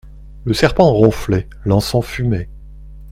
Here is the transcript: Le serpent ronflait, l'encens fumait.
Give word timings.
Le 0.45 0.55
serpent 0.55 0.89
ronflait, 0.91 1.47
l'encens 1.63 2.03
fumait. 2.07 2.49